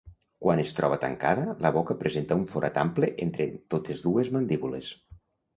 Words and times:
Quan 0.43 0.61
es 0.61 0.71
troba 0.77 0.97
tancada, 1.03 1.43
la 1.65 1.71
boca 1.75 1.97
presenta 1.99 2.37
un 2.41 2.47
forat 2.55 2.81
ample 2.85 3.13
entre 3.27 3.47
totes 3.75 4.03
dues 4.09 4.33
mandíbules. 4.39 4.91